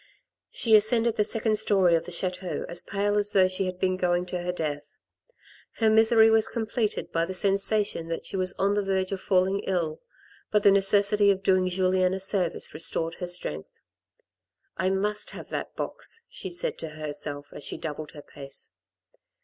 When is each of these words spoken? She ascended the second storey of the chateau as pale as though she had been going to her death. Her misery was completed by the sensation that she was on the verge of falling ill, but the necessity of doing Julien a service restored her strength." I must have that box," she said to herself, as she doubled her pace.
She 0.49 0.75
ascended 0.75 1.15
the 1.15 1.23
second 1.23 1.59
storey 1.59 1.93
of 1.93 2.05
the 2.05 2.11
chateau 2.11 2.65
as 2.67 2.81
pale 2.81 3.19
as 3.19 3.33
though 3.33 3.47
she 3.47 3.67
had 3.67 3.77
been 3.79 3.97
going 3.97 4.25
to 4.25 4.39
her 4.41 4.51
death. 4.51 4.89
Her 5.73 5.91
misery 5.91 6.31
was 6.31 6.47
completed 6.47 7.11
by 7.11 7.25
the 7.25 7.35
sensation 7.35 8.07
that 8.07 8.25
she 8.25 8.35
was 8.35 8.53
on 8.53 8.73
the 8.73 8.81
verge 8.81 9.11
of 9.11 9.21
falling 9.21 9.59
ill, 9.59 10.01
but 10.49 10.63
the 10.63 10.71
necessity 10.71 11.29
of 11.29 11.43
doing 11.43 11.69
Julien 11.69 12.15
a 12.15 12.19
service 12.19 12.73
restored 12.73 13.13
her 13.19 13.27
strength." 13.27 13.69
I 14.75 14.89
must 14.89 15.29
have 15.29 15.49
that 15.49 15.75
box," 15.75 16.23
she 16.27 16.49
said 16.49 16.79
to 16.79 16.89
herself, 16.89 17.45
as 17.51 17.63
she 17.63 17.77
doubled 17.77 18.13
her 18.13 18.23
pace. 18.23 18.73